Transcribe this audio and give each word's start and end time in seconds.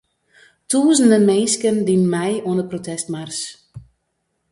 Tûzenen 0.69 1.23
minsken 1.29 1.77
diene 1.87 2.07
mei 2.13 2.33
oan 2.47 2.59
de 2.59 2.65
protestmars. 2.71 3.39